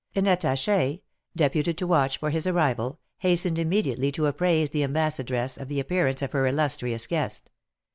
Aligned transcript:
An 0.15 0.23
attaché, 0.23 1.01
deputed 1.35 1.77
to 1.77 1.85
watch 1.85 2.17
for 2.17 2.31
his 2.31 2.47
arrival, 2.47 2.97
hastened 3.19 3.59
immediately 3.59 4.11
to 4.13 4.25
appraise 4.25 4.71
the 4.71 4.83
ambassadress 4.83 5.57
of 5.59 5.67
the 5.67 5.79
appearance 5.79 6.23
of 6.23 6.31
her 6.31 6.47
illustrious 6.47 7.05
guest. 7.05 7.51